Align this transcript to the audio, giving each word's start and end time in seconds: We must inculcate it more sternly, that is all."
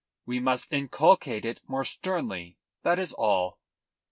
We 0.25 0.39
must 0.39 0.73
inculcate 0.73 1.45
it 1.45 1.61
more 1.67 1.85
sternly, 1.85 2.57
that 2.81 2.97
is 2.97 3.13
all." 3.13 3.59